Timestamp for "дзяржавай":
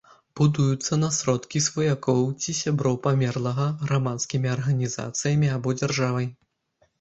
5.81-6.27